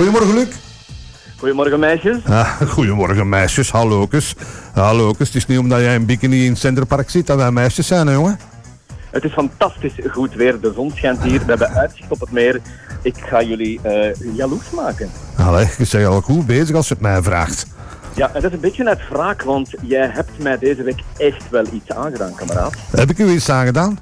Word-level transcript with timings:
Goedemorgen, 0.00 0.34
Luc. 0.34 0.48
Goedemorgen, 1.36 1.78
meisjes. 1.80 2.16
Ah, 2.28 2.60
goedemorgen, 2.60 3.28
meisjes. 3.28 3.70
Hallo, 3.70 4.08
Hallo, 4.72 5.14
Het 5.18 5.34
is 5.34 5.46
niet 5.46 5.58
omdat 5.58 5.80
jij 5.80 5.94
een 5.94 6.06
bikini 6.06 6.44
in 6.44 6.50
het 6.50 6.58
Centerpark 6.58 7.10
zit 7.10 7.26
dat 7.26 7.36
wij 7.36 7.50
meisjes 7.50 7.86
zijn, 7.86 8.06
hè, 8.06 8.12
jongen. 8.12 8.38
Het 9.10 9.24
is 9.24 9.32
fantastisch 9.32 9.92
goed 10.10 10.34
weer. 10.34 10.60
De 10.60 10.72
zon 10.74 10.90
schijnt 10.94 11.22
hier. 11.22 11.38
We 11.38 11.44
hebben 11.46 11.70
uitzicht 11.70 12.10
op 12.10 12.20
het 12.20 12.30
meer. 12.30 12.60
Ik 13.02 13.14
ga 13.16 13.42
jullie 13.42 13.80
uh, 13.84 14.36
jaloers 14.36 14.70
maken. 14.70 15.10
Allee, 15.36 15.66
je 15.78 15.86
bent 15.90 16.06
al 16.06 16.20
goed 16.20 16.46
bezig 16.46 16.76
als 16.76 16.88
je 16.88 16.94
het 16.94 17.02
mij 17.02 17.22
vraagt. 17.22 17.66
Ja, 18.14 18.30
het 18.32 18.44
is 18.44 18.52
een 18.52 18.60
beetje 18.60 18.88
uit 18.88 19.08
wraak, 19.08 19.42
want 19.42 19.70
jij 19.82 20.08
hebt 20.12 20.38
mij 20.38 20.58
deze 20.58 20.82
week 20.82 21.02
echt 21.16 21.50
wel 21.50 21.64
iets 21.72 21.90
aangedaan, 21.90 22.34
kameraad. 22.34 22.74
Heb 22.96 23.10
ik 23.10 23.18
u 23.18 23.30
iets 23.30 23.50
aangedaan? 23.50 23.98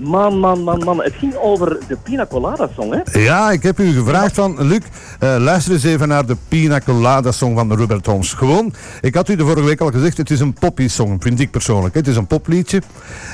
Man, 0.00 0.38
man, 0.38 0.62
man, 0.62 0.84
man. 0.84 1.02
Het 1.02 1.14
ging 1.14 1.34
over 1.34 1.78
de 1.88 1.96
Pina 2.02 2.26
Colada 2.26 2.68
Song, 2.76 2.92
hè? 2.92 3.20
Ja, 3.20 3.50
ik 3.50 3.62
heb 3.62 3.78
u 3.78 3.92
gevraagd 3.92 4.34
van, 4.34 4.66
Luc, 4.66 4.80
uh, 5.20 5.36
luister 5.38 5.72
eens 5.72 5.84
even 5.84 6.08
naar 6.08 6.26
de 6.26 6.36
Pina 6.48 6.80
Colada 6.80 7.32
Song 7.32 7.54
van 7.54 7.76
Robert 7.76 8.06
Holmes. 8.06 8.32
Gewoon, 8.32 8.72
ik 9.00 9.14
had 9.14 9.28
u 9.28 9.36
de 9.36 9.44
vorige 9.44 9.66
week 9.66 9.80
al 9.80 9.90
gezegd, 9.90 10.16
het 10.16 10.30
is 10.30 10.40
een 10.40 10.52
poppy 10.52 10.88
song, 10.88 11.16
vind 11.20 11.40
ik 11.40 11.50
persoonlijk. 11.50 11.94
Het 11.94 12.06
is 12.06 12.16
een 12.16 12.26
popliedje. 12.26 12.82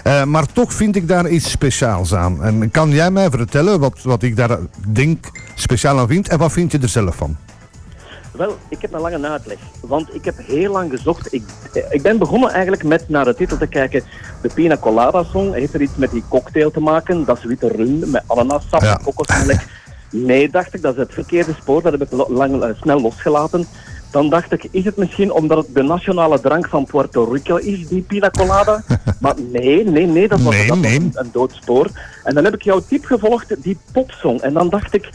Uh, 0.06 0.24
maar 0.24 0.46
toch 0.52 0.72
vind 0.72 0.96
ik 0.96 1.08
daar 1.08 1.28
iets 1.28 1.50
speciaals 1.50 2.14
aan. 2.14 2.42
En 2.42 2.70
kan 2.70 2.90
jij 2.90 3.10
mij 3.10 3.30
vertellen 3.30 3.80
wat, 3.80 4.02
wat 4.02 4.22
ik 4.22 4.36
daar 4.36 4.58
denk 4.88 5.26
speciaal 5.54 5.98
aan 5.98 6.08
vind 6.08 6.28
en 6.28 6.38
wat 6.38 6.52
vind 6.52 6.72
je 6.72 6.78
er 6.78 6.88
zelf 6.88 7.16
van? 7.16 7.36
Wel, 8.36 8.56
ik 8.68 8.82
heb 8.82 8.92
een 8.92 9.00
lange 9.00 9.28
uitleg. 9.28 9.58
Want 9.80 10.14
ik 10.14 10.24
heb 10.24 10.34
heel 10.46 10.72
lang 10.72 10.90
gezocht. 10.90 11.32
Ik, 11.32 11.42
ik 11.90 12.02
ben 12.02 12.18
begonnen 12.18 12.50
eigenlijk 12.50 12.84
met 12.84 13.08
naar 13.08 13.24
de 13.24 13.34
titel 13.34 13.56
te 13.56 13.66
kijken. 13.66 14.02
De 14.42 14.50
Pina 14.54 14.76
Colada 14.76 15.24
Song. 15.24 15.52
Heeft 15.52 15.74
er 15.74 15.82
iets 15.82 15.96
met 15.96 16.10
die 16.10 16.24
cocktail 16.28 16.70
te 16.70 16.80
maken? 16.80 17.24
Dat 17.24 17.38
is 17.38 17.44
witte 17.44 17.68
rum 17.68 18.10
met 18.10 18.22
ananassap 18.26 18.82
en 18.82 19.00
kokosmelk. 19.02 19.60
Nee, 20.10 20.50
dacht 20.50 20.74
ik, 20.74 20.82
dat 20.82 20.92
is 20.94 21.00
het 21.00 21.12
verkeerde 21.12 21.54
spoor. 21.60 21.82
Dat 21.82 21.92
heb 21.92 22.02
ik 22.02 22.28
lang, 22.28 22.64
uh, 22.64 22.70
snel 22.80 23.00
losgelaten. 23.00 23.66
Dan 24.10 24.28
dacht 24.28 24.52
ik, 24.52 24.68
is 24.70 24.84
het 24.84 24.96
misschien 24.96 25.32
omdat 25.32 25.58
het 25.58 25.74
de 25.74 25.82
nationale 25.82 26.40
drank 26.40 26.68
van 26.68 26.84
Puerto 26.84 27.24
Rico 27.24 27.56
is, 27.56 27.88
die 27.88 28.02
pina 28.02 28.30
colada? 28.30 28.82
maar 29.20 29.34
nee, 29.52 29.84
nee, 29.84 30.06
nee, 30.06 30.28
dat 30.28 30.40
was, 30.40 30.54
nee, 30.54 30.66
dat 30.66 30.78
nee. 30.78 30.96
een, 30.96 31.30
een 31.32 31.48
spoor. 31.50 31.90
En 32.24 32.34
dan 32.34 32.44
heb 32.44 32.54
ik 32.54 32.62
jouw 32.62 32.80
tip 32.88 33.04
gevolgd, 33.04 33.62
die 33.62 33.78
popsong. 33.92 34.40
En 34.40 34.52
dan 34.52 34.68
dacht 34.68 34.94
ik, 34.94 35.10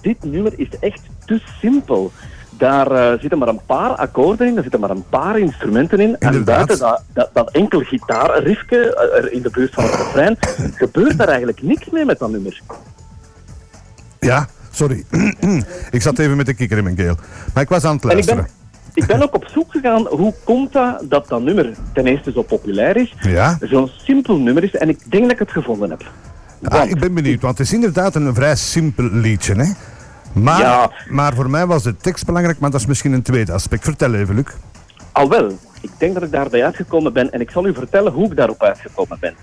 dit 0.00 0.24
nummer 0.24 0.52
is 0.56 0.68
echt 0.80 1.00
te 1.26 1.40
simpel. 1.60 2.12
Daar 2.60 2.92
uh, 2.92 3.20
zitten 3.20 3.38
maar 3.38 3.48
een 3.48 3.60
paar 3.66 3.90
akkoorden 3.90 4.46
in, 4.46 4.56
er 4.56 4.62
zitten 4.62 4.80
maar 4.80 4.90
een 4.90 5.04
paar 5.08 5.38
instrumenten 5.38 6.00
in. 6.00 6.18
En 6.18 6.44
buiten 6.44 6.78
dat, 6.78 7.02
dat, 7.12 7.30
dat 7.32 7.50
enkel 7.50 7.80
gitaarriffje 7.80 9.20
uh, 9.24 9.34
in 9.34 9.42
de 9.42 9.50
buurt 9.50 9.74
van 9.74 9.84
het 9.84 9.94
refrein, 9.94 10.36
gebeurt 10.82 11.20
er 11.20 11.28
eigenlijk 11.28 11.62
niks 11.62 11.90
mee 11.90 12.04
met 12.04 12.18
dat 12.18 12.30
nummer. 12.30 12.60
Ja, 14.18 14.48
sorry. 14.70 15.04
ik 15.90 16.02
zat 16.02 16.18
even 16.18 16.36
met 16.36 16.46
de 16.46 16.54
kikker 16.54 16.78
in 16.78 16.84
mijn 16.84 16.96
keel. 16.96 17.14
Maar 17.54 17.62
ik 17.62 17.68
was 17.68 17.84
aan 17.84 17.94
het 17.94 18.04
luisteren. 18.04 18.46
Ik 18.94 19.06
ben, 19.06 19.22
ook 19.22 19.34
op 19.34 19.46
zoek 19.52 19.70
gegaan, 19.70 20.06
hoe 20.06 20.34
komt 20.44 20.72
dat 20.72 21.04
dat 21.08 21.28
dat 21.28 21.42
nummer 21.42 21.70
ten 21.92 22.06
eerste 22.06 22.32
zo 22.32 22.42
populair 22.42 22.96
is, 22.96 23.14
ja? 23.20 23.58
zo'n 23.60 23.90
simpel 23.96 24.38
nummer 24.38 24.64
is, 24.64 24.74
en 24.74 24.88
ik 24.88 25.10
denk 25.10 25.22
dat 25.22 25.32
ik 25.32 25.38
het 25.38 25.50
gevonden 25.50 25.90
heb. 25.90 26.10
Ah, 26.62 26.90
ik 26.90 27.00
ben 27.00 27.14
benieuwd, 27.14 27.40
want 27.40 27.58
het 27.58 27.66
is 27.66 27.72
inderdaad 27.72 28.14
een 28.14 28.34
vrij 28.34 28.56
simpel 28.56 29.08
liedje, 29.12 29.54
hè? 29.54 29.72
Maar, 30.32 30.60
ja. 30.60 30.90
maar 31.08 31.34
voor 31.34 31.50
mij 31.50 31.66
was 31.66 31.82
de 31.82 31.96
tekst 31.96 32.26
belangrijk, 32.26 32.58
maar 32.58 32.70
dat 32.70 32.80
is 32.80 32.86
misschien 32.86 33.12
een 33.12 33.22
tweede 33.22 33.52
aspect. 33.52 33.84
Vertel 33.84 34.14
even, 34.14 34.34
Luc. 34.34 34.46
Al 35.12 35.28
wel, 35.28 35.58
ik 35.80 35.90
denk 35.98 36.14
dat 36.14 36.22
ik 36.22 36.30
daarbij 36.30 36.64
uitgekomen 36.64 37.12
ben 37.12 37.30
en 37.30 37.40
ik 37.40 37.50
zal 37.50 37.66
u 37.66 37.74
vertellen 37.74 38.12
hoe 38.12 38.26
ik 38.26 38.36
daarop 38.36 38.62
uitgekomen 38.62 39.16
ben. 39.20 39.34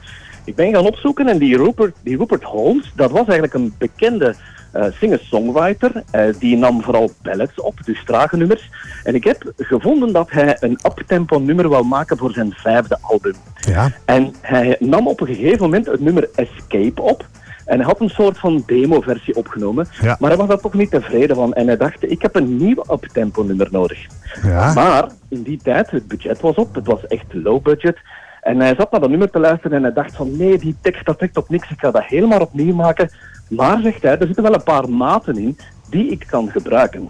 Ik 0.46 0.56
ben 0.56 0.74
gaan 0.74 0.86
opzoeken 0.86 1.28
en 1.28 1.38
die 1.38 1.58
Rupert, 1.58 1.96
die 2.04 2.18
Rupert 2.18 2.44
Holmes, 2.44 2.92
dat 2.96 3.12
was 3.12 3.26
eigenlijk 3.28 3.54
een 3.54 3.74
bekende 3.78 4.36
uh, 4.76 4.86
singer-songwriter. 4.92 6.04
Uh, 6.16 6.34
die 6.40 6.58
nam 6.58 6.84
vooral 6.84 7.12
ballads 7.22 7.62
op, 7.62 7.80
dus 7.86 8.04
trage 8.06 8.38
nummers. 8.38 8.70
En 9.04 9.16
ik 9.16 9.24
heb 9.24 9.52
gevonden 9.58 10.14
dat 10.14 10.32
hij 10.32 10.58
een 10.60 10.80
uptempo 10.86 11.40
nummer 11.40 11.68
wou 11.68 11.86
maken 11.86 12.18
voor 12.18 12.32
zijn 12.32 12.54
vijfde 12.54 12.98
album. 13.02 13.34
Ja. 13.56 13.92
En 14.06 14.36
hij 14.42 14.76
nam 14.80 15.08
op 15.08 15.22
een 15.22 15.28
gegeven 15.28 15.62
moment 15.62 15.86
het 15.86 16.00
nummer 16.00 16.30
Escape 16.36 17.02
op. 17.02 17.26
En 17.68 17.78
hij 17.78 17.86
had 17.86 18.02
een 18.02 18.10
soort 18.10 18.38
van 18.38 18.64
demo-versie 18.66 19.36
opgenomen. 19.36 19.88
Maar 20.02 20.30
hij 20.30 20.38
was 20.38 20.48
daar 20.48 20.60
toch 20.60 20.74
niet 20.74 20.92
tevreden 20.92 21.36
van. 21.36 21.54
En 21.54 21.68
hij 21.68 21.78
dacht, 21.78 22.12
ik 22.12 22.22
heb 22.22 22.36
een 22.36 22.58
nieuw 22.58 22.84
uptempo 22.92 23.44
nummer 23.44 23.68
nodig. 23.72 24.06
Ja. 24.44 24.74
Maar 24.74 25.08
in 25.30 25.42
die 25.44 25.60
tijd, 25.64 25.92
het 25.92 26.08
budget 26.08 26.42
was 26.42 26.56
op. 26.56 26.76
Het 26.76 26.86
was 26.86 27.08
echt 27.08 27.34
low 27.34 27.62
budget. 27.62 27.98
En 28.42 28.60
hij 28.60 28.76
zat 28.76 28.92
naar 28.92 29.00
dat 29.00 29.10
nummer 29.10 29.30
te 29.30 29.40
luisteren 29.40 29.78
en 29.78 29.84
hij 29.84 29.94
dacht 29.94 30.16
van 30.16 30.38
nee, 30.38 30.58
die 30.58 30.76
tekst 30.82 31.06
dat 31.06 31.18
trekt 31.18 31.38
op 31.38 31.50
niks. 31.50 31.70
Ik 31.70 31.80
ga 31.80 31.92
dat 31.92 32.04
helemaal 32.04 32.40
opnieuw 32.40 32.76
maken. 32.76 33.10
Maar, 33.50 33.80
zegt 33.82 34.02
hij, 34.02 34.18
er 34.18 34.26
zitten 34.26 34.44
wel 34.44 34.54
een 34.54 34.64
paar 34.64 34.90
maten 34.90 35.38
in 35.38 35.58
die 35.90 36.10
ik 36.10 36.24
kan 36.28 36.52
gebruiken. 36.52 37.10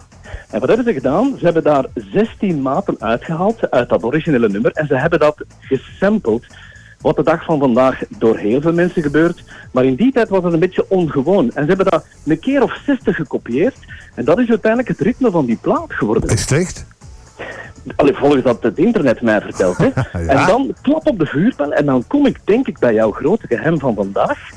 En 0.50 0.60
wat 0.60 0.68
hebben 0.68 0.86
ze 0.86 0.94
gedaan? 0.94 1.36
Ze 1.38 1.46
hebben 1.46 1.64
daar 1.64 1.86
16 1.94 2.62
maten 2.62 2.96
uitgehaald 3.00 3.72
uit 3.72 3.90
dat 3.90 4.04
originele 4.04 4.50
nummer 4.50 4.72
en 4.72 4.88
ze 4.88 4.96
hebben 4.96 5.20
dat 5.20 5.46
gesampled 5.60 6.48
wat 7.02 7.16
de 7.16 7.24
dag 7.24 7.44
van 7.44 7.60
vandaag 7.60 8.02
door 8.10 8.38
heel 8.38 8.62
veel 8.62 8.74
mensen 8.74 9.02
gebeurt. 9.02 9.44
Maar 9.72 9.86
in 9.86 9.96
die 9.96 10.12
tijd 10.12 10.30
was 10.30 10.44
het 10.44 10.54
een 10.54 10.60
beetje 10.60 10.86
ongewoon. 10.90 11.46
En 11.46 11.62
ze 11.62 11.68
hebben 11.68 11.86
dat 11.86 12.06
een 12.26 12.40
keer 12.40 12.64
of 12.64 12.80
60 12.86 13.16
gekopieerd. 13.16 13.76
En 14.16 14.26
dat 14.26 14.40
is 14.40 14.50
uiteindelijk 14.50 14.98
het 14.98 15.08
ritme 15.08 15.32
van 15.32 15.46
die 15.46 15.58
plaat 15.62 15.94
geworden. 15.94 16.30
Is 16.30 16.42
het 16.42 16.52
echt? 16.52 16.86
Allee, 17.96 18.14
volgens 18.14 18.44
dat 18.44 18.64
het 18.64 18.78
internet 18.78 19.22
mij 19.22 19.42
vertelt. 19.42 19.78
Hè. 19.78 19.90
En 20.28 20.48
dan 20.48 20.74
klap 20.82 21.08
op 21.08 21.20
de 21.20 21.26
vuurpijl 21.26 21.74
en 21.74 21.86
dan 21.86 22.04
kom 22.08 22.26
ik 22.26 22.40
denk 22.44 22.68
ik 22.68 22.80
bij 22.80 22.94
jouw 22.94 23.12
grote 23.12 23.48
geheim 23.48 23.80
van 23.80 23.96
vandaag. 23.96 24.50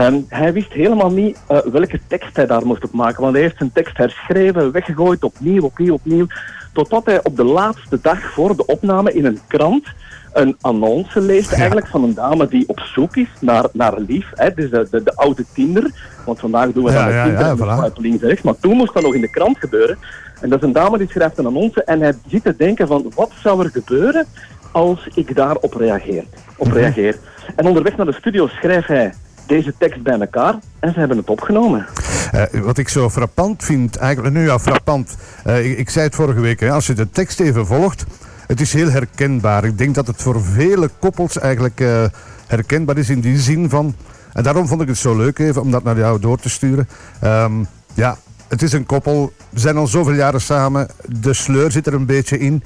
Um, 0.00 0.26
hij 0.28 0.52
wist 0.52 0.72
helemaal 0.72 1.10
niet 1.10 1.38
uh, 1.50 1.58
welke 1.58 2.00
tekst 2.06 2.36
hij 2.36 2.46
daar 2.46 2.66
moest 2.66 2.84
op 2.84 2.92
maken. 2.92 3.20
Want 3.20 3.32
hij 3.32 3.42
heeft 3.42 3.56
zijn 3.56 3.72
tekst 3.72 3.96
herschreven, 3.96 4.72
weggegooid, 4.72 5.24
opnieuw, 5.24 5.62
opnieuw, 5.62 5.94
opnieuw. 5.94 6.26
Totdat 6.72 7.04
hij 7.04 7.24
op 7.24 7.36
de 7.36 7.44
laatste 7.44 7.98
dag 8.02 8.32
voor 8.32 8.56
de 8.56 8.66
opname 8.66 9.12
in 9.12 9.24
een 9.24 9.40
krant 9.46 9.86
een 10.32 10.56
annonce 10.60 11.20
leest 11.20 11.52
eigenlijk 11.52 11.86
van 11.86 12.02
een 12.04 12.14
dame 12.14 12.48
die 12.48 12.68
op 12.68 12.80
zoek 12.80 13.16
is 13.16 13.28
naar, 13.40 13.66
naar 13.72 13.98
lief. 13.98 14.30
Hè, 14.34 14.54
dus 14.54 14.70
de, 14.70 14.86
de, 14.90 15.02
de 15.02 15.16
oude 15.16 15.44
Tinder. 15.54 15.90
Want 16.26 16.40
vandaag 16.40 16.72
doen 16.72 16.84
we 16.84 16.92
dat 16.92 17.04
met 17.04 17.14
ja, 17.14 17.24
Tinder 17.24 17.66
ja, 17.66 17.90
voilà. 17.90 17.92
links 17.94 18.22
en 18.22 18.28
rechts. 18.28 18.42
Maar 18.42 18.58
toen 18.60 18.76
moest 18.76 18.94
dat 18.94 19.02
nog 19.02 19.14
in 19.14 19.20
de 19.20 19.30
krant 19.30 19.58
gebeuren. 19.58 19.98
En 20.40 20.48
dat 20.48 20.58
is 20.58 20.66
een 20.66 20.72
dame 20.72 20.98
die 20.98 21.10
schrijft 21.10 21.38
een 21.38 21.46
annonce 21.46 21.84
en 21.84 22.00
hij 22.00 22.14
zit 22.26 22.42
te 22.42 22.56
denken 22.56 22.86
van 22.86 23.12
wat 23.14 23.30
zou 23.42 23.64
er 23.64 23.70
gebeuren 23.70 24.26
als 24.72 25.08
ik 25.14 25.36
daarop 25.36 25.74
reageer. 25.74 26.24
Op 26.56 26.66
mhm. 26.66 26.76
reageer. 26.76 27.16
En 27.56 27.66
onderweg 27.66 27.96
naar 27.96 28.06
de 28.06 28.12
studio 28.12 28.46
schrijft 28.46 28.88
hij 28.88 29.12
deze 29.50 29.74
tekst 29.78 30.02
bij 30.02 30.20
elkaar 30.20 30.58
en 30.78 30.92
ze 30.92 30.98
hebben 30.98 31.16
het 31.16 31.28
opgenomen. 31.28 31.86
Uh, 32.34 32.60
wat 32.62 32.78
ik 32.78 32.88
zo 32.88 33.10
frappant 33.10 33.64
vind, 33.64 33.96
eigenlijk, 33.96 34.34
nu 34.34 34.44
ja, 34.44 34.58
frappant. 34.58 35.16
Uh, 35.46 35.78
ik, 35.78 35.90
zei 35.90 36.04
het 36.04 36.14
vorige 36.14 36.40
week, 36.40 36.60
hè, 36.60 36.70
als 36.70 36.86
je 36.86 36.92
de 36.92 37.10
tekst 37.10 37.40
even 37.40 37.66
volgt, 37.66 38.04
het 38.46 38.60
is 38.60 38.72
heel 38.72 38.90
herkenbaar. 38.90 39.64
Ik 39.64 39.78
denk 39.78 39.94
dat 39.94 40.06
het 40.06 40.22
voor 40.22 40.42
vele 40.44 40.90
koppels 40.98 41.38
eigenlijk 41.38 41.80
uh, 41.80 42.04
herkenbaar 42.46 42.98
is 42.98 43.10
in 43.10 43.20
die 43.20 43.38
zin 43.38 43.70
van... 43.70 43.94
En 44.32 44.42
daarom 44.42 44.68
vond 44.68 44.80
ik 44.80 44.88
het 44.88 44.98
zo 44.98 45.16
leuk 45.16 45.38
even 45.38 45.62
om 45.62 45.70
dat 45.70 45.82
naar 45.82 45.98
jou 45.98 46.20
door 46.20 46.38
te 46.38 46.50
sturen. 46.50 46.88
Um, 47.24 47.66
ja, 47.94 48.16
het 48.48 48.62
is 48.62 48.72
een 48.72 48.86
koppel. 48.86 49.32
We 49.48 49.60
zijn 49.60 49.76
al 49.76 49.86
zoveel 49.86 50.14
jaren 50.14 50.40
samen. 50.40 50.88
De 51.06 51.34
sleur 51.34 51.70
zit 51.70 51.86
er 51.86 51.94
een 51.94 52.06
beetje 52.06 52.38
in. 52.38 52.62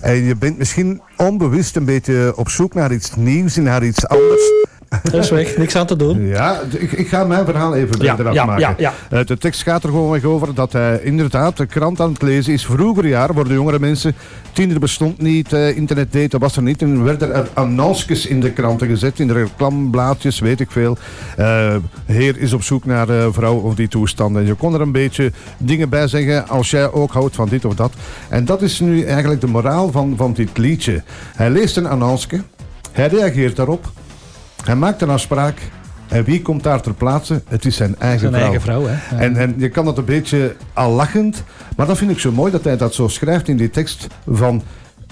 En 0.00 0.14
je 0.14 0.36
bent 0.36 0.58
misschien 0.58 1.00
onbewust 1.16 1.76
een 1.76 1.84
beetje 1.84 2.32
op 2.36 2.48
zoek 2.48 2.74
naar 2.74 2.92
iets 2.92 3.16
nieuws 3.16 3.56
en 3.56 3.62
naar 3.62 3.84
iets 3.84 4.08
anders. 4.08 4.63
Dat 5.02 5.14
is 5.14 5.30
weg, 5.30 5.56
niks 5.56 5.76
aan 5.76 5.86
te 5.86 5.96
doen. 5.96 6.26
Ja, 6.26 6.60
ik, 6.78 6.92
ik 6.92 7.08
ga 7.08 7.24
mijn 7.24 7.44
verhaal 7.44 7.74
even 7.74 8.02
ja, 8.02 8.16
eraf 8.18 8.34
ja, 8.34 8.44
maken. 8.44 8.60
Ja, 8.60 8.74
ja. 9.10 9.18
Uh, 9.18 9.24
de 9.24 9.38
tekst 9.38 9.62
gaat 9.62 9.82
er 9.82 9.88
gewoon 9.88 10.10
weg 10.10 10.24
over 10.24 10.54
dat 10.54 10.72
hij 10.72 11.00
inderdaad 11.02 11.56
de 11.56 11.66
krant 11.66 12.00
aan 12.00 12.12
het 12.12 12.22
lezen 12.22 12.52
is. 12.52 12.64
Vroeger 12.64 13.06
jaar 13.06 13.34
voor 13.34 13.48
de 13.48 13.54
jongere 13.54 13.78
mensen. 13.78 14.14
Tinder 14.52 14.78
bestond 14.78 15.18
niet, 15.20 15.52
uh, 15.52 15.76
internet 15.76 16.12
data 16.12 16.38
was 16.38 16.56
er 16.56 16.62
niet. 16.62 16.82
En 16.82 17.04
werden 17.04 17.34
er 17.34 17.48
annonces 17.52 18.26
in 18.26 18.40
de 18.40 18.52
kranten 18.52 18.88
gezet, 18.88 19.20
in 19.20 19.26
de 19.26 19.32
reclameblaadjes, 19.32 20.38
weet 20.38 20.60
ik 20.60 20.70
veel. 20.70 20.96
Uh, 21.38 21.74
heer 22.06 22.38
is 22.38 22.52
op 22.52 22.62
zoek 22.62 22.84
naar 22.84 23.32
vrouw 23.32 23.56
of 23.56 23.74
die 23.74 23.88
toestanden. 23.88 24.46
Je 24.46 24.54
kon 24.54 24.74
er 24.74 24.80
een 24.80 24.92
beetje 24.92 25.32
dingen 25.58 25.88
bij 25.88 26.08
zeggen 26.08 26.48
als 26.48 26.70
jij 26.70 26.92
ook 26.92 27.12
houdt 27.12 27.34
van 27.34 27.48
dit 27.48 27.64
of 27.64 27.74
dat. 27.74 27.92
En 28.28 28.44
dat 28.44 28.62
is 28.62 28.80
nu 28.80 29.02
eigenlijk 29.02 29.40
de 29.40 29.46
moraal 29.46 29.90
van, 29.90 30.14
van 30.16 30.32
dit 30.32 30.58
liedje. 30.58 31.02
Hij 31.34 31.50
leest 31.50 31.76
een 31.76 31.86
annonce, 31.86 32.42
hij 32.92 33.06
reageert 33.06 33.56
daarop. 33.56 33.92
Hij 34.64 34.76
maakt 34.76 35.02
een 35.02 35.10
afspraak. 35.10 35.58
En 36.08 36.24
wie 36.24 36.42
komt 36.42 36.62
daar 36.62 36.80
ter 36.80 36.94
plaatse? 36.94 37.42
Het 37.48 37.64
is 37.64 37.76
zijn 37.76 37.98
eigen 37.98 38.20
zijn 38.20 38.32
vrouw. 38.32 38.42
Eigen 38.42 38.60
vrouw 38.60 38.86
hè? 38.86 39.16
En, 39.16 39.36
en 39.36 39.54
je 39.56 39.68
kan 39.68 39.84
dat 39.84 39.98
een 39.98 40.04
beetje 40.04 40.56
al 40.72 40.92
lachend. 40.92 41.42
Maar 41.76 41.86
dat 41.86 41.98
vind 41.98 42.10
ik 42.10 42.18
zo 42.18 42.32
mooi 42.32 42.52
dat 42.52 42.64
hij 42.64 42.76
dat 42.76 42.94
zo 42.94 43.08
schrijft 43.08 43.48
in 43.48 43.56
die 43.56 43.70
tekst. 43.70 44.06
Van 44.26 44.62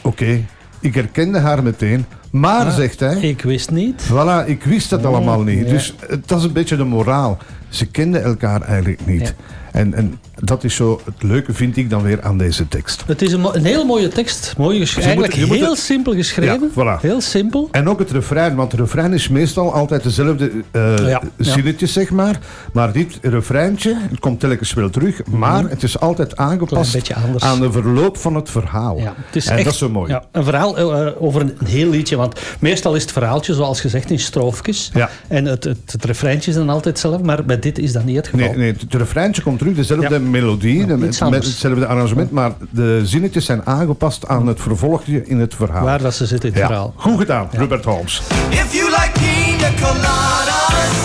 oké, 0.02 0.40
ik 0.80 0.94
herkende 0.94 1.38
haar 1.38 1.62
meteen. 1.62 2.04
Maar, 2.32 2.70
zegt 2.70 3.00
hij... 3.00 3.16
Ik 3.16 3.42
wist 3.42 3.70
niet. 3.70 4.02
Voilà, 4.10 4.46
ik 4.46 4.62
wist 4.64 4.90
dat 4.90 5.04
allemaal 5.04 5.42
niet. 5.42 5.68
Dus 5.68 5.94
dat 6.26 6.38
is 6.38 6.44
een 6.44 6.52
beetje 6.52 6.76
de 6.76 6.84
moraal. 6.84 7.38
Ze 7.68 7.86
kenden 7.86 8.22
elkaar 8.22 8.62
eigenlijk 8.62 9.06
niet. 9.06 9.34
En, 9.72 9.94
en 9.94 10.20
dat 10.34 10.64
is 10.64 10.74
zo 10.74 11.00
het 11.04 11.22
leuke, 11.22 11.52
vind 11.52 11.76
ik 11.76 11.90
dan 11.90 12.02
weer 12.02 12.22
aan 12.22 12.38
deze 12.38 12.68
tekst. 12.68 13.04
Het 13.06 13.22
is 13.22 13.32
een, 13.32 13.56
een 13.56 13.64
heel 13.64 13.84
mooie 13.84 14.08
tekst. 14.08 14.54
Mooi 14.58 14.78
geschreven. 14.78 15.10
Eigenlijk 15.10 15.50
heel 15.50 15.76
simpel 15.76 16.14
geschreven. 16.14 16.70
Ja, 16.74 16.98
voilà. 16.98 17.00
Heel 17.00 17.20
simpel. 17.20 17.68
En 17.70 17.88
ook 17.88 17.98
het 17.98 18.10
refrein, 18.10 18.54
want 18.54 18.72
het 18.72 18.80
refrein 18.80 19.12
is 19.12 19.28
meestal 19.28 19.72
altijd 19.72 20.02
dezelfde 20.02 20.50
uh, 20.72 21.18
zinnetjes, 21.38 21.92
zeg 21.92 22.10
maar. 22.10 22.38
Maar 22.72 22.92
dit 22.92 23.18
refreintje, 23.22 23.96
het 24.10 24.18
komt 24.18 24.40
telkens 24.40 24.72
wel 24.74 24.90
terug, 24.90 25.24
mhm. 25.24 25.38
maar 25.38 25.68
het 25.68 25.82
is 25.82 26.00
altijd 26.00 26.36
aangepast 26.36 27.12
aan 27.38 27.60
de 27.60 27.72
verloop 27.72 28.16
van 28.16 28.34
het 28.34 28.50
verhaal. 28.50 28.98
Ja, 28.98 29.14
het 29.16 29.36
is 29.36 29.46
en 29.46 29.54
echt, 29.54 29.64
dat 29.64 29.72
is 29.72 29.78
zo 29.78 29.88
mooi. 29.88 30.10
Ja, 30.12 30.24
een 30.32 30.44
verhaal 30.44 30.78
uh, 30.78 31.22
over 31.22 31.40
een 31.40 31.56
heel 31.64 31.90
liedje, 31.90 32.16
want 32.22 32.40
meestal 32.58 32.94
is 32.94 33.02
het 33.02 33.12
verhaaltje, 33.12 33.54
zoals 33.54 33.80
gezegd, 33.80 34.10
in 34.10 34.18
stroofjes. 34.18 34.90
Ja. 34.94 35.10
En 35.28 35.44
het, 35.44 35.64
het, 35.64 35.92
het 35.92 36.04
refreintje 36.04 36.50
is 36.50 36.56
dan 36.56 36.68
altijd 36.68 36.84
hetzelfde, 36.84 37.24
maar 37.24 37.44
bij 37.44 37.58
dit 37.58 37.78
is 37.78 37.92
dat 37.92 38.04
niet 38.04 38.16
het 38.16 38.28
geval. 38.28 38.46
Nee, 38.46 38.56
nee 38.56 38.74
het 38.80 38.94
refreintje 38.94 39.42
komt 39.42 39.58
terug, 39.58 39.74
dezelfde 39.74 40.18
melodie, 40.18 40.86
met, 40.86 41.20
hetzelfde 41.20 41.86
arrangement, 41.86 42.30
maar 42.30 42.52
de 42.70 43.00
zinnetjes 43.04 43.44
zijn 43.44 43.66
aangepast 43.66 44.28
aan 44.28 44.46
het 44.46 44.60
vervolgje 44.60 45.26
in 45.26 45.40
het 45.40 45.54
verhaal. 45.54 45.84
Waar 45.84 46.02
dat 46.02 46.14
ze 46.14 46.26
zitten 46.26 46.48
in 46.48 46.54
het 46.54 46.64
verhaal. 46.64 46.92
Goed 46.96 47.18
gedaan, 47.18 47.48
Robert 47.52 47.84
Holmes. 47.84 48.22
If 48.50 48.72
you 48.72 48.90
like 48.90 49.10
pina 49.12 49.70
coladas 49.80 50.96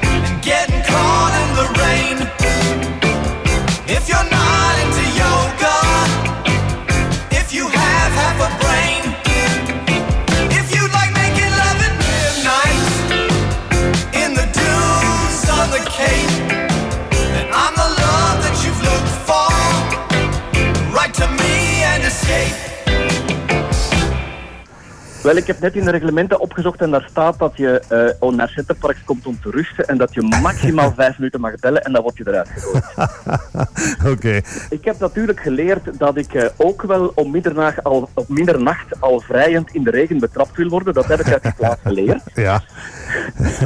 and 0.00 0.44
getting 0.44 0.82
caught 0.84 1.32
in 1.34 1.54
the 1.54 1.80
rain, 1.80 2.39
Wel, 25.22 25.36
ik 25.36 25.46
heb 25.46 25.60
net 25.60 25.74
in 25.74 25.84
de 25.84 25.90
reglementen 25.90 26.40
opgezocht 26.40 26.80
en 26.80 26.90
daar 26.90 27.06
staat 27.10 27.38
dat 27.38 27.56
je 27.56 27.82
uh, 28.22 28.30
naar 28.30 28.48
Centerparks 28.48 29.04
komt 29.04 29.26
om 29.26 29.40
te 29.40 29.50
rusten 29.50 29.86
en 29.86 29.98
dat 29.98 30.14
je 30.14 30.38
maximaal 30.42 30.92
vijf 30.96 31.18
minuten 31.18 31.40
mag 31.40 31.54
bellen 31.54 31.84
en 31.84 31.92
dan 31.92 32.02
word 32.02 32.16
je 32.16 32.24
eruit 32.26 32.48
gegooid. 32.48 32.84
Oké. 34.16 34.40
Ik 34.70 34.84
heb 34.84 34.98
natuurlijk 34.98 35.40
geleerd 35.40 35.98
dat 35.98 36.16
ik 36.16 36.34
uh, 36.34 36.44
ook 36.56 36.82
wel 36.82 37.12
om 37.14 37.30
middernacht 37.30 37.84
al, 37.84 38.08
op 38.14 38.28
middernacht 38.28 39.00
al 39.00 39.20
vrijend 39.20 39.74
in 39.74 39.82
de 39.82 39.90
regen 39.90 40.18
betrapt 40.18 40.56
wil 40.56 40.68
worden. 40.68 40.94
Dat 40.94 41.06
heb 41.06 41.20
ik 41.20 41.32
uit 41.32 41.42
de 41.42 41.54
klas 41.54 41.76
geleerd. 41.82 42.22
ja. 42.34 42.62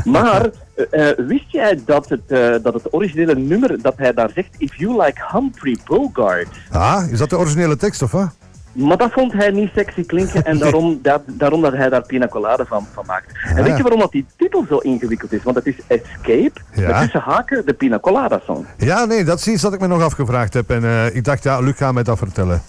maar 0.04 0.50
uh, 0.90 1.08
wist 1.16 1.50
jij 1.52 1.80
dat 1.84 2.08
het, 2.08 2.28
dat 2.62 2.74
het 2.74 2.92
originele 2.92 3.34
nummer 3.34 3.82
dat 3.82 3.94
hij 3.96 4.12
daar 4.12 4.30
zegt, 4.34 4.48
If 4.58 4.74
You 4.76 5.02
Like 5.02 5.22
Humphrey 5.32 5.78
Bogart... 5.84 6.48
Ah, 6.70 7.10
is 7.10 7.18
dat 7.18 7.30
de 7.30 7.38
originele 7.38 7.76
tekst 7.76 8.02
of 8.02 8.10
wat? 8.10 8.43
Maar 8.74 8.96
dat 8.96 9.12
vond 9.12 9.32
hij 9.32 9.50
niet 9.50 9.70
sexy 9.74 10.06
klinken 10.06 10.44
en 10.44 10.58
daarom 10.64 10.98
dat, 11.02 11.22
daarom 11.26 11.62
dat 11.62 11.72
hij 11.72 11.88
daar 11.88 12.06
pina 12.06 12.28
colada 12.28 12.64
van, 12.64 12.86
van 12.92 13.04
maakt. 13.06 13.32
En 13.44 13.64
weet 13.64 13.76
je 13.76 13.82
waarom 13.82 14.00
dat 14.00 14.12
die 14.12 14.26
titel 14.36 14.64
zo 14.68 14.78
ingewikkeld 14.78 15.32
is? 15.32 15.42
Want 15.42 15.56
het 15.56 15.66
is 15.66 15.76
Escape, 15.86 16.60
ja. 16.74 16.86
met 16.86 17.00
tussen 17.00 17.20
haken 17.20 17.66
de 17.66 17.72
pina 17.72 17.98
colada 17.98 18.40
song. 18.44 18.66
Ja, 18.76 19.04
nee, 19.04 19.24
dat 19.24 19.38
is 19.38 19.48
iets 19.48 19.62
dat 19.62 19.72
ik 19.72 19.80
me 19.80 19.86
nog 19.86 20.02
afgevraagd 20.02 20.54
heb. 20.54 20.70
En 20.70 20.82
uh, 20.82 21.14
ik 21.14 21.24
dacht, 21.24 21.42
ja, 21.42 21.60
Luc 21.60 21.76
gaat 21.76 21.94
mij 21.94 22.02
dat 22.02 22.18
vertellen. 22.18 22.62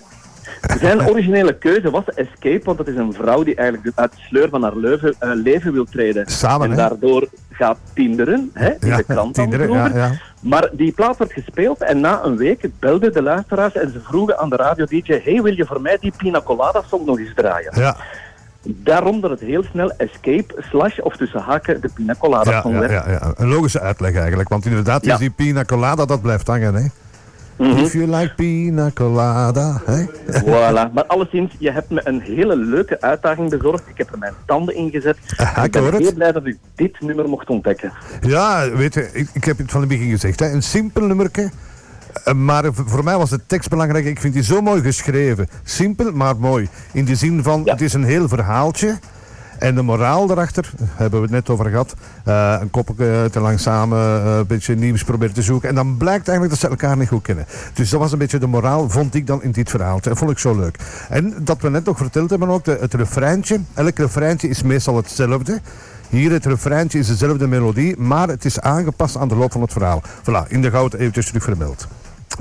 Zijn 0.79 1.07
originele 1.09 1.57
keuze 1.57 1.89
was 1.89 2.03
Escape, 2.05 2.61
want 2.63 2.77
dat 2.77 2.87
is 2.87 2.95
een 2.95 3.13
vrouw 3.13 3.43
die 3.43 3.55
eigenlijk 3.55 3.91
uit 3.95 4.11
de 4.11 4.21
sleur 4.21 4.49
van 4.49 4.63
haar 4.63 4.75
leven, 4.75 5.15
uh, 5.19 5.29
leven 5.33 5.73
wil 5.73 5.85
treden. 5.85 6.27
Samen, 6.27 6.69
En 6.69 6.75
daardoor 6.75 7.27
gaat 7.51 7.77
tinderen, 7.93 8.49
hè, 8.53 8.69
in 8.69 8.87
ja, 8.87 8.97
de 8.97 9.03
krant 9.03 9.33
tinderen, 9.33 9.71
ja, 9.71 9.91
ja. 9.93 10.11
Maar 10.45 10.69
die 10.71 10.91
plaat 10.91 11.17
werd 11.17 11.31
gespeeld 11.31 11.81
en 11.81 11.99
na 11.99 12.23
een 12.23 12.37
week 12.37 12.69
belden 12.79 13.13
de 13.13 13.21
luisteraars 13.21 13.75
en 13.75 13.91
ze 13.91 13.99
vroegen 13.99 14.37
aan 14.37 14.49
de 14.49 14.55
radio-dj 14.55 15.21
hey, 15.23 15.41
wil 15.41 15.53
je 15.53 15.65
voor 15.65 15.81
mij 15.81 15.97
die 15.99 16.13
Pina 16.17 16.41
Colada 16.41 16.83
song 16.87 17.05
nog 17.05 17.19
eens 17.19 17.33
draaien? 17.35 17.71
Ja. 17.75 17.97
Daarom 18.61 19.21
dat 19.21 19.29
het 19.29 19.39
heel 19.39 19.63
snel 19.63 19.91
Escape 19.97 20.55
slash 20.57 20.99
of 20.99 21.17
tussen 21.17 21.39
haken 21.39 21.81
de 21.81 21.89
Pina 21.93 22.15
Colada 22.19 22.61
song 22.61 22.79
werd. 22.79 22.91
Ja, 22.91 23.09
ja, 23.09 23.33
een 23.35 23.47
logische 23.47 23.79
uitleg 23.79 24.15
eigenlijk, 24.15 24.49
want 24.49 24.65
inderdaad 24.65 25.05
is 25.05 25.17
die 25.17 25.29
Pina 25.29 25.63
Colada, 25.63 26.05
dat 26.05 26.21
blijft 26.21 26.47
hangen, 26.47 26.75
hè? 26.75 26.85
Mm 27.57 27.77
If 27.77 27.93
you 27.93 28.07
like 28.07 28.33
pina 28.35 28.91
colada. 28.93 29.81
Hè? 29.85 30.05
Voilà. 30.45 30.91
Maar 30.93 31.05
alleszins, 31.07 31.55
je 31.59 31.71
hebt 31.71 31.89
me 31.89 32.01
een 32.03 32.21
hele 32.21 32.55
leuke 32.55 33.01
uitdaging 33.01 33.49
bezorgd. 33.49 33.83
Ik 33.87 33.97
heb 33.97 34.11
er 34.11 34.17
mijn 34.17 34.33
tanden 34.45 34.75
in 34.75 34.89
gezet. 34.89 35.17
ik 35.63 35.71
ben 35.71 35.97
heel 35.97 36.13
blij 36.13 36.31
dat 36.31 36.45
ik 36.45 36.57
dit 36.75 37.01
nummer 37.01 37.29
mocht 37.29 37.49
ontdekken. 37.49 37.91
Ja, 38.21 38.69
weet 38.69 38.93
je, 38.93 39.09
ik, 39.13 39.29
ik 39.33 39.43
heb 39.43 39.57
het 39.57 39.71
van 39.71 39.79
het 39.79 39.89
begin 39.89 40.09
gezegd. 40.09 40.39
Hè. 40.39 40.51
Een 40.51 40.63
simpel 40.63 41.01
nummerke. 41.01 41.49
Eh, 42.23 42.33
maar 42.33 42.63
voor 42.73 43.03
mij 43.03 43.17
was 43.17 43.29
de 43.29 43.45
tekst 43.45 43.69
belangrijk. 43.69 44.05
Ik 44.05 44.19
vind 44.19 44.33
die 44.33 44.43
zo 44.43 44.61
mooi 44.61 44.81
geschreven. 44.81 45.47
Simpel, 45.63 46.11
maar 46.11 46.37
mooi. 46.37 46.67
In 46.93 47.05
de 47.05 47.15
zin 47.15 47.43
van, 47.43 47.61
het 47.69 47.81
is 47.81 47.93
een 47.93 48.03
heel 48.03 48.27
verhaaltje. 48.27 48.97
En 49.59 49.75
de 49.75 49.81
moraal 49.81 50.27
daarachter, 50.27 50.71
hebben 50.95 51.19
we 51.19 51.25
het 51.25 51.35
net 51.35 51.49
over 51.49 51.65
gehad. 51.69 51.93
Uh, 52.27 52.57
een 52.61 52.69
koppeltje 52.69 53.27
te 53.31 53.39
lang 53.39 53.59
uh, 53.65 54.37
een 54.37 54.47
beetje 54.47 54.75
nieuws 54.75 55.03
proberen 55.03 55.33
te 55.33 55.41
zoeken. 55.41 55.69
En 55.69 55.75
dan 55.75 55.97
blijkt 55.97 56.27
eigenlijk 56.27 56.49
dat 56.49 56.59
ze 56.59 56.77
elkaar 56.77 56.97
niet 56.97 57.07
goed 57.07 57.21
kennen. 57.21 57.45
Dus 57.73 57.89
dat 57.89 57.99
was 57.99 58.11
een 58.11 58.17
beetje 58.17 58.39
de 58.39 58.47
moraal, 58.47 58.89
vond 58.89 59.15
ik 59.15 59.27
dan 59.27 59.43
in 59.43 59.51
dit 59.51 59.69
verhaal. 59.69 59.99
Dat 60.01 60.17
vond 60.17 60.31
ik 60.31 60.39
zo 60.39 60.55
leuk. 60.55 60.77
En 61.09 61.35
dat 61.39 61.61
we 61.61 61.69
net 61.69 61.85
nog 61.85 61.97
verteld 61.97 62.29
hebben 62.29 62.49
ook, 62.49 62.65
het 62.65 62.93
refreintje. 62.93 63.59
Elk 63.73 63.97
refreintje 63.97 64.47
is 64.47 64.63
meestal 64.63 64.95
hetzelfde. 64.95 65.61
Hier 66.09 66.31
het 66.31 66.45
refreintje 66.45 66.99
is 66.99 67.07
dezelfde 67.07 67.47
melodie, 67.47 67.97
maar 67.97 68.27
het 68.27 68.45
is 68.45 68.59
aangepast 68.59 69.17
aan 69.17 69.27
de 69.27 69.35
loop 69.35 69.51
van 69.51 69.61
het 69.61 69.71
verhaal. 69.71 70.01
Voilà, 70.21 70.47
in 70.47 70.61
de 70.61 70.69
goud 70.69 70.93
eventjes 70.93 71.25
terug 71.25 71.43
vermeld. 71.43 71.87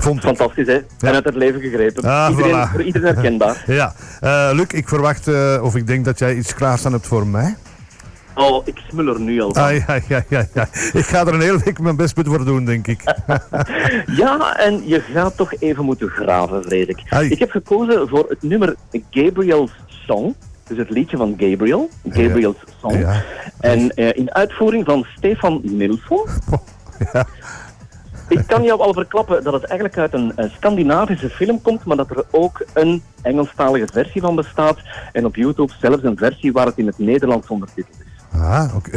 Vond 0.05 0.21
Fantastisch, 0.21 0.67
hè? 0.67 0.73
Ja. 0.73 0.83
En 0.99 1.13
uit 1.13 1.25
het 1.25 1.35
leven 1.35 1.61
gegrepen. 1.61 2.03
Ah, 2.03 2.27
iedereen, 2.29 2.67
Voor 2.67 2.83
iedereen 2.83 3.07
herkenbaar. 3.13 3.63
ja. 3.67 3.93
Uh, 4.23 4.49
Luc, 4.53 4.67
ik 4.67 4.87
verwacht, 4.87 5.27
uh, 5.27 5.59
of 5.63 5.75
ik 5.75 5.87
denk 5.87 6.05
dat 6.05 6.19
jij 6.19 6.35
iets 6.35 6.53
klaarstaan 6.53 6.91
hebt 6.91 7.07
voor 7.07 7.27
mij. 7.27 7.55
Oh, 8.35 8.67
ik 8.67 8.81
smul 8.89 9.07
er 9.07 9.19
nu 9.19 9.41
al 9.41 9.53
van. 9.53 9.63
Ah, 9.63 9.75
ja, 9.87 9.99
ja, 10.07 10.23
ja, 10.29 10.45
ja. 10.53 10.67
Ik 10.93 11.05
ga 11.05 11.25
er 11.25 11.33
een 11.33 11.41
hele 11.41 11.61
week 11.63 11.79
mijn 11.79 11.95
best 11.95 12.13
voor 12.23 12.45
doen, 12.45 12.65
denk 12.65 12.87
ik. 12.87 13.01
ja, 14.21 14.57
en 14.57 14.87
je 14.87 14.99
gaat 14.99 15.37
toch 15.37 15.53
even 15.59 15.85
moeten 15.85 16.09
graven, 16.09 16.63
Frederik. 16.63 17.29
Ik 17.29 17.39
heb 17.39 17.49
gekozen 17.51 18.07
voor 18.07 18.25
het 18.29 18.41
nummer 18.43 18.75
Gabriel's 19.09 19.71
Song. 19.85 20.35
Dus 20.67 20.77
het 20.77 20.89
liedje 20.89 21.17
van 21.17 21.35
Gabriel, 21.37 21.89
Gabriel's 22.09 22.57
Song. 22.79 22.99
Ja. 22.99 23.23
En 23.59 23.91
uh, 23.95 24.09
in 24.13 24.33
uitvoering 24.33 24.85
van 24.85 25.05
Stefan 25.17 25.59
Nilsson. 25.63 26.25
ja. 27.13 27.25
Ik 28.27 28.47
kan 28.47 28.63
jou 28.63 28.79
al 28.79 28.93
verklappen 28.93 29.43
dat 29.43 29.53
het 29.53 29.63
eigenlijk 29.63 29.99
uit 29.99 30.13
een, 30.13 30.51
Scandinavische 30.55 31.29
film 31.29 31.61
komt, 31.61 31.83
maar 31.83 31.97
dat 31.97 32.09
er 32.09 32.25
ook 32.31 32.65
een 32.73 33.03
Engelstalige 33.21 33.87
versie 33.91 34.21
van 34.21 34.35
bestaat. 34.35 34.77
En 35.11 35.25
op 35.25 35.35
YouTube 35.35 35.73
zelfs 35.79 36.03
een 36.03 36.17
versie 36.17 36.51
waar 36.51 36.65
het 36.65 36.77
in 36.77 36.87
het 36.87 36.97
Nederlands 36.97 37.47
ondertiteld 37.47 37.95
is. 37.99 38.39
Ah, 38.39 38.75
oké. 38.75 38.91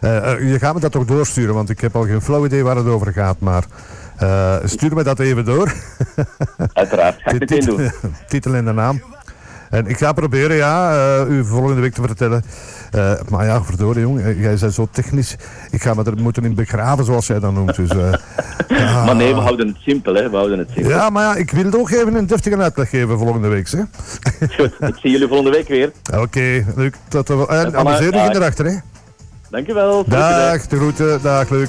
Eh, 0.00 0.32
eh, 0.32 0.52
je 0.52 0.58
gaat 0.58 0.74
me 0.74 0.80
dat 0.80 0.92
toch 0.92 1.04
doorsturen, 1.04 1.54
want 1.54 1.70
ik 1.70 1.80
heb 1.80 1.96
al 1.96 2.04
geen 2.04 2.20
flauw 2.20 2.44
idee 2.44 2.62
waar 2.62 2.76
het 2.76 2.86
over 2.86 3.12
gaat, 3.12 3.40
maar... 3.40 3.64
Uh, 4.22 4.56
stuur 4.64 4.94
me 4.94 5.02
dat 5.02 5.20
even 5.20 5.44
door. 5.44 5.72
Uiteraard, 6.72 7.22
ga 7.22 7.30
ik 7.30 7.38
meteen 7.38 7.64
doen. 7.64 7.90
Titel 8.28 8.54
en 8.54 8.64
de 8.64 8.72
naam. 8.72 9.02
En 9.70 9.86
ik 9.86 9.98
ga 9.98 10.12
proberen, 10.12 10.56
ja, 10.56 10.94
uh, 11.24 11.36
u 11.36 11.44
volgende 11.44 11.80
week 11.80 11.94
te 11.94 12.02
vertellen. 12.02 12.44
Uh, 12.96 13.12
maar 13.28 13.46
ja, 13.46 13.62
verdorie 13.62 14.00
jong, 14.00 14.20
eh, 14.20 14.40
jij 14.40 14.56
bent 14.60 14.74
zo 14.74 14.88
technisch. 14.90 15.36
Ik 15.70 15.82
ga 15.82 15.94
me 15.94 16.04
er 16.04 16.22
moeten 16.22 16.44
in 16.44 16.54
begraven, 16.54 17.04
zoals 17.04 17.26
jij 17.26 17.40
dat 17.40 17.52
noemt. 17.52 17.76
Dus, 17.76 17.90
uh, 18.68 19.04
Maar 19.04 19.16
nee, 19.16 19.34
we 19.34 19.40
houden 19.40 19.68
het 19.68 19.76
simpel, 19.80 20.14
hè. 20.14 20.30
We 20.30 20.36
houden 20.36 20.58
het 20.58 20.68
simpel. 20.70 20.90
Ja, 20.90 21.10
maar 21.10 21.22
ja, 21.22 21.34
ik 21.34 21.50
wil 21.50 21.70
toch 21.70 21.90
even 21.90 22.14
een 22.14 22.26
deftige 22.26 22.56
uitleg 22.56 22.90
geven 22.90 23.18
volgende 23.18 23.48
week, 23.48 23.70
hè. 23.70 23.82
Goed, 24.56 24.72
ik 24.80 24.96
zie 25.00 25.10
jullie 25.10 25.28
volgende 25.28 25.50
week 25.50 25.68
weer. 25.68 25.92
Oké, 26.12 26.20
okay, 26.20 26.64
Luc. 26.76 26.92
Tot, 27.08 27.30
en 27.30 27.76
amuseer 27.76 28.14
je 28.14 28.34
erachter, 28.34 28.64
hè. 28.64 28.76
Dankjewel. 29.50 30.04
Dag, 30.06 30.66
de 30.66 30.76
groeten. 30.76 31.22
Dag, 31.22 31.50
Luc. 31.50 31.68